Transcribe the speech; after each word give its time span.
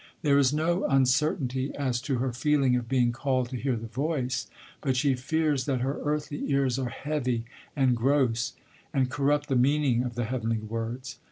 There 0.23 0.39
is 0.39 0.51
no 0.51 0.83
uncertainty 0.85 1.75
as 1.75 2.01
to 2.01 2.17
her 2.17 2.33
feeling 2.33 2.75
of 2.75 2.89
being 2.89 3.11
called 3.11 3.49
to 3.49 3.55
hear 3.55 3.75
the 3.75 3.85
voice, 3.85 4.47
but 4.81 4.97
she 4.97 5.13
fears 5.13 5.65
that 5.65 5.81
her 5.81 5.99
earthly 6.03 6.49
ears 6.51 6.79
are 6.79 6.89
heavy 6.89 7.45
and 7.75 7.95
gross, 7.95 8.53
and 8.95 9.11
corrupt 9.11 9.47
the 9.47 9.55
meaning 9.55 10.01
of 10.01 10.15
the 10.15 10.25
heavenly 10.25 10.57
words. 10.57 11.19